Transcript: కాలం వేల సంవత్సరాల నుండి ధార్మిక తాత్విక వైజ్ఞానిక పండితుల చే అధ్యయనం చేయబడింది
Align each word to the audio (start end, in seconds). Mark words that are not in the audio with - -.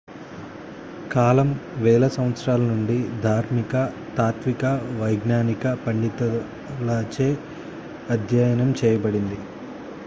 కాలం 1.11 1.49
వేల 1.77 2.07
సంవత్సరాల 2.07 2.61
నుండి 2.61 2.95
ధార్మిక 3.21 3.73
తాత్విక 4.17 4.63
వైజ్ఞానిక 4.99 5.75
పండితుల 5.85 6.89
చే 7.15 7.29
అధ్యయనం 8.09 8.71
చేయబడింది 8.81 9.39